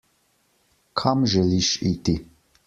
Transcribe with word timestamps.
Kam 1.01 1.21
želiš 1.35 1.71
iti? 1.93 2.17